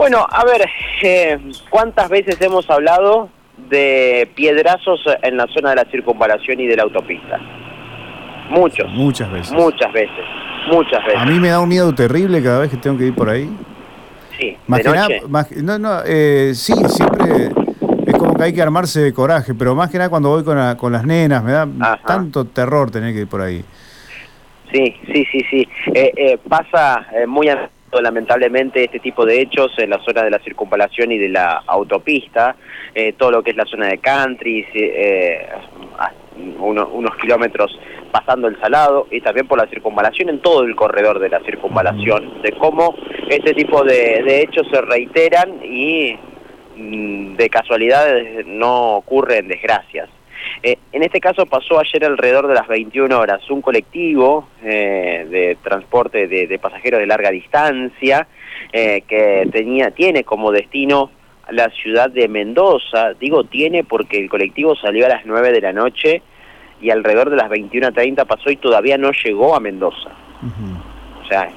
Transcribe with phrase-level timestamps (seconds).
[0.00, 0.64] Bueno, a ver,
[1.02, 1.38] eh,
[1.68, 3.28] ¿cuántas veces hemos hablado
[3.68, 7.38] de piedrazos en la zona de la circunvalación y de la autopista?
[8.48, 8.88] Muchos.
[8.92, 9.52] Muchas veces.
[9.52, 10.24] Muchas veces.
[10.72, 11.20] Muchas veces.
[11.20, 13.50] A mí me da un miedo terrible cada vez que tengo que ir por ahí.
[14.38, 15.20] Sí, Más de que nada- noche.
[15.28, 17.50] más que- no, no, eh, sí, siempre
[18.06, 20.56] es como que hay que armarse de coraje, pero más que nada cuando voy con,
[20.56, 22.00] la- con las nenas, me da Ajá.
[22.06, 23.62] tanto terror tener que ir por ahí.
[24.72, 25.68] Sí, sí, sí, sí.
[25.92, 27.68] Eh, eh, pasa eh, muy a
[28.00, 32.54] lamentablemente este tipo de hechos en la zona de la circunvalación y de la autopista,
[32.94, 35.46] eh, todo lo que es la zona de country, eh,
[35.98, 36.12] a-
[36.60, 37.76] uno- unos kilómetros
[38.12, 42.42] pasando el salado y también por la circunvalación en todo el corredor de la circunvalación,
[42.42, 42.94] de cómo
[43.28, 46.16] este tipo de, de hechos se reiteran y
[46.76, 50.08] mm, de casualidades no ocurren desgracias.
[50.62, 55.56] Eh, en este caso pasó ayer alrededor de las 21 horas un colectivo eh, de
[55.62, 58.26] transporte de, de pasajeros de larga distancia
[58.72, 61.10] eh, que tenía tiene como destino
[61.50, 63.14] la ciudad de Mendoza.
[63.14, 66.22] Digo tiene porque el colectivo salió a las 9 de la noche
[66.80, 70.10] y alrededor de las 21.30 pasó y todavía no llegó a Mendoza.
[71.22, 71.48] O sea,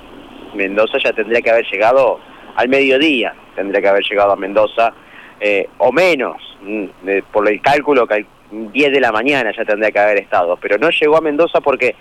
[0.55, 2.19] Mendoza ya tendría que haber llegado
[2.55, 4.93] al mediodía, tendría que haber llegado a Mendoza,
[5.39, 6.35] eh, o menos,
[7.07, 8.25] eh, por el cálculo, cal-
[8.71, 11.95] 10 de la mañana ya tendría que haber estado, pero no llegó a Mendoza porque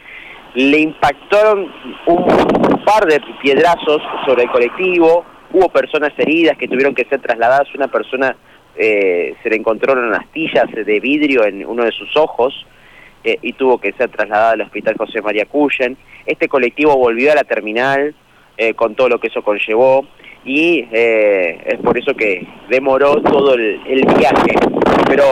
[0.54, 1.72] le impactaron
[2.06, 7.74] un par de piedrazos sobre el colectivo, hubo personas heridas que tuvieron que ser trasladadas,
[7.74, 8.36] una persona
[8.76, 12.54] eh, se le encontraron astillas de vidrio en uno de sus ojos,
[13.24, 15.96] eh, y tuvo que ser trasladada al hospital José María Cuyen.
[16.26, 18.14] Este colectivo volvió a la terminal
[18.56, 20.06] eh, con todo lo que eso conllevó
[20.44, 24.54] y eh, es por eso que demoró todo el, el viaje.
[25.06, 25.24] Pero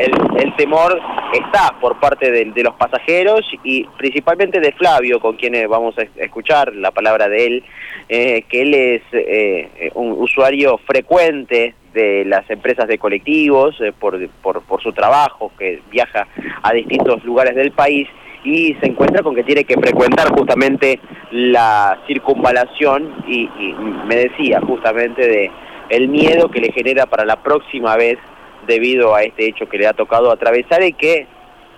[0.00, 0.98] el, el temor
[1.34, 6.02] está por parte de, de los pasajeros y principalmente de Flavio, con quien vamos a
[6.02, 7.64] es- escuchar la palabra de él,
[8.08, 14.26] eh, que él es eh, un usuario frecuente de las empresas de colectivos eh, por,
[14.42, 16.26] por, por su trabajo, que viaja
[16.62, 18.08] a distintos lugares del país
[18.48, 21.00] y se encuentra con que tiene que frecuentar justamente
[21.30, 23.74] la circunvalación y, y
[24.06, 25.50] me decía justamente de
[25.90, 28.18] el miedo que le genera para la próxima vez
[28.66, 31.26] debido a este hecho que le ha tocado atravesar y que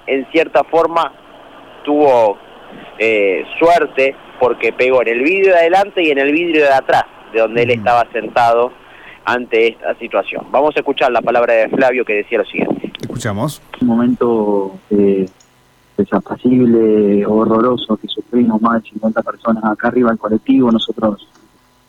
[0.06, 1.12] en cierta forma
[1.84, 2.38] tuvo
[2.98, 7.04] eh, suerte porque pegó en el vidrio de adelante y en el vidrio de atrás,
[7.32, 8.72] de donde él estaba sentado
[9.24, 10.46] ante esta situación.
[10.50, 12.92] Vamos a escuchar la palabra de Flavio que decía lo siguiente.
[13.00, 13.62] Escuchamos.
[13.80, 15.26] un momento eh,
[16.00, 20.70] desapacible, horroroso que sufrimos más de 50 personas acá arriba del colectivo.
[20.70, 21.26] Nosotros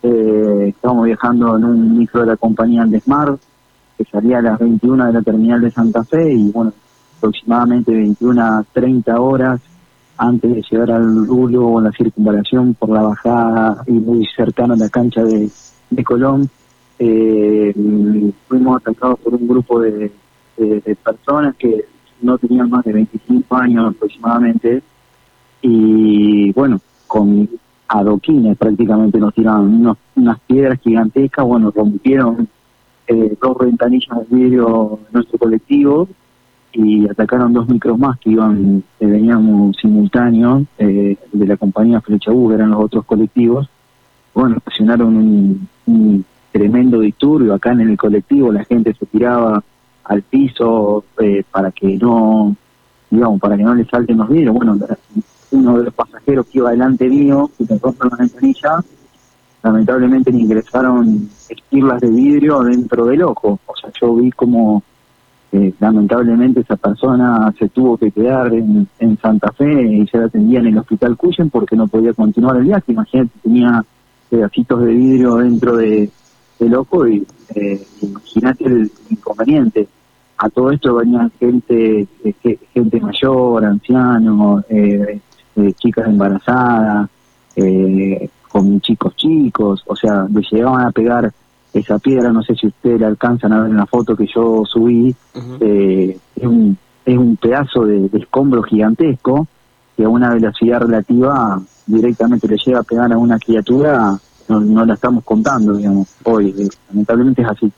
[0.04, 3.38] eh, estábamos viajando en un micro de la compañía Andesmar
[3.98, 6.74] que salía a las 21 de la terminal de Santa Fe y bueno,
[7.18, 9.62] aproximadamente 21 a 30 horas
[10.18, 14.78] antes de llegar al rulo o la circunvalación por la bajada y muy cercano a
[14.78, 15.50] la cancha de,
[15.90, 16.50] de Colón,
[17.00, 17.74] eh,
[18.48, 20.12] fuimos atacados por un grupo de,
[20.58, 21.86] de- de personas que
[22.22, 24.82] no tenían más de 25 años aproximadamente.
[25.62, 27.48] Y bueno, con
[27.88, 32.48] adoquines prácticamente nos tiraban unos- unas piedras gigantescas, bueno, rompieron
[33.08, 36.08] eh, dos ventanillas de vidrio de nuestro colectivo
[36.72, 42.32] y atacaron dos micros más que iban, que venían simultáneos eh, de la compañía Flecha
[42.32, 43.68] U, eran los otros colectivos.
[44.34, 49.62] Bueno, ocasionaron un, un tremendo disturbio acá en el colectivo, la gente se tiraba
[50.06, 52.56] al piso eh, para que no,
[53.10, 54.56] digamos, para que no le salten los vidrios.
[54.56, 54.78] Bueno,
[55.52, 58.80] uno de los pasajeros que iba delante mío, que me rompe una ventanilla,
[59.64, 63.60] lamentablemente le ingresaron esquirlas de vidrio dentro del ojo.
[63.66, 64.84] O sea, yo vi como
[65.52, 70.26] eh, lamentablemente esa persona se tuvo que quedar en, en Santa Fe y se la
[70.26, 72.94] atendía en el hospital Cuyen porque no podía continuar el viaje.
[72.94, 73.84] Imagínate, tenía
[74.30, 76.10] pedacitos de vidrio dentro de,
[76.66, 79.88] del ojo y eh, imagínate el inconveniente.
[80.38, 85.20] A todo esto venían gente, eh, ge- gente mayor, ancianos, eh,
[85.56, 87.10] eh, chicas embarazadas,
[87.56, 91.32] eh, con chicos chicos, o sea, le llegaban a pegar
[91.74, 94.64] esa piedra, no sé si ustedes la alcanzan a ver en la foto que yo
[94.66, 95.16] subí,
[96.36, 99.48] es, un, es un pedazo de, de escombro gigantesco
[99.96, 104.18] que a una velocidad relativa directamente le llega a pegar a una criatura,
[104.52, 107.72] no, no la estamos contando, digamos, hoy, eh, lamentablemente es así.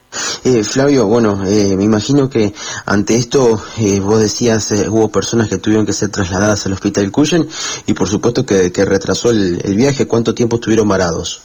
[0.44, 2.54] Eh, Flavio, bueno, eh, me imagino que
[2.86, 7.12] ante esto, eh, vos decías, eh, hubo personas que tuvieron que ser trasladadas al hospital
[7.12, 7.46] Cuyen
[7.86, 10.08] y por supuesto que, que retrasó el, el viaje.
[10.08, 11.44] ¿Cuánto tiempo estuvieron varados?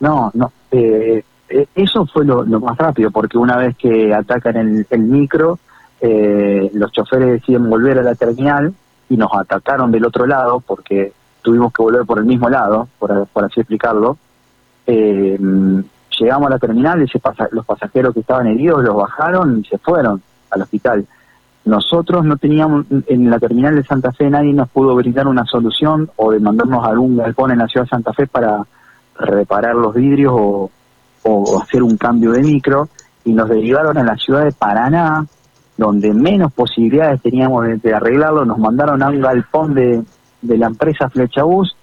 [0.00, 0.50] No, no.
[1.74, 5.58] eso fue lo, lo más rápido, porque una vez que atacan el, el micro,
[6.00, 8.72] los choferes deciden volver a la terminal
[9.10, 13.26] y nos atacaron del otro lado, porque tuvimos que volver por el mismo lado, por,
[13.26, 14.16] por así explicarlo.
[14.92, 15.38] Eh,
[16.18, 17.06] llegamos a la terminal,
[17.52, 20.20] los pasajeros que estaban heridos los bajaron y se fueron
[20.50, 21.06] al hospital.
[21.64, 26.10] Nosotros no teníamos, en la terminal de Santa Fe nadie nos pudo brindar una solución
[26.16, 28.64] o de mandarnos a algún galpón en la ciudad de Santa Fe para
[29.16, 30.70] reparar los vidrios o,
[31.62, 32.88] hacer un cambio de micro
[33.24, 35.24] y nos derivaron a la ciudad de Paraná,
[35.76, 40.02] donde menos posibilidades teníamos de, arreglarlo, nos mandaron a un galpón de,
[40.42, 41.76] de la empresa Flechabús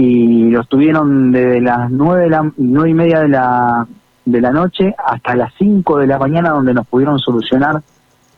[0.00, 3.84] y los tuvieron desde las nueve, de la, nueve y media de la,
[4.24, 7.82] de la noche hasta las 5 de la mañana donde nos pudieron solucionar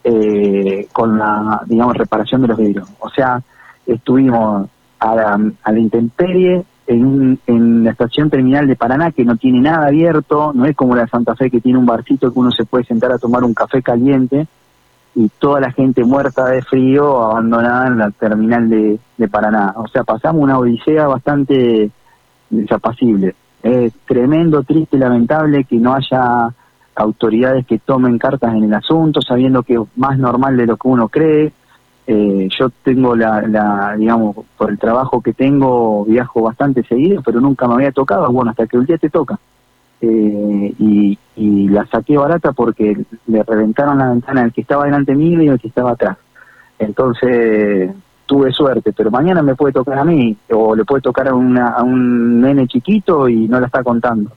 [0.02, 2.88] eh, con la, digamos, reparación de los vidrios.
[2.98, 3.42] O sea,
[3.86, 4.70] estuvimos
[5.00, 9.60] a la, a la intemperie en, en la estación terminal de Paraná que no tiene
[9.60, 12.52] nada abierto, no es como la de Santa Fe que tiene un barcito que uno
[12.52, 14.46] se puede sentar a tomar un café caliente,
[15.14, 19.74] y toda la gente muerta de frío abandonada en la terminal de, de Paraná.
[19.76, 21.90] O sea, pasamos una odisea bastante
[22.48, 23.34] desapacible.
[23.62, 26.48] Es tremendo, triste y lamentable que no haya
[26.94, 30.88] autoridades que tomen cartas en el asunto, sabiendo que es más normal de lo que
[30.88, 31.52] uno cree.
[32.06, 37.40] Eh, yo tengo la, la, digamos, por el trabajo que tengo, viajo bastante seguido, pero
[37.40, 38.30] nunca me había tocado.
[38.32, 39.38] Bueno, hasta que un día te toca.
[40.02, 41.18] Eh, y,
[41.68, 42.96] la saqué barata porque
[43.28, 46.16] le reventaron la ventana al que estaba delante mío y al que estaba atrás.
[46.78, 47.92] Entonces
[48.26, 51.82] tuve suerte, pero mañana me puede tocar a mí o le puede tocar a, a
[51.82, 54.32] un nene chiquito y no la está contando.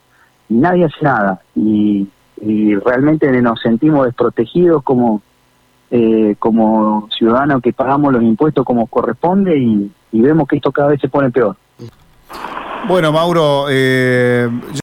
[0.48, 2.06] Y nadie hace nada y,
[2.84, 5.22] realmente nos sentimos desprotegidos como,
[5.90, 11.00] eh, como ciudadanos que pagamos los impuestos como corresponde y, vemos que esto cada vez
[11.00, 11.56] se pone peor.
[12.86, 14.48] Bueno, Mauro, eh,